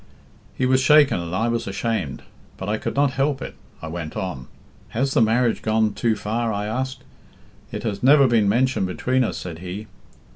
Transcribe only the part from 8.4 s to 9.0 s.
mentioned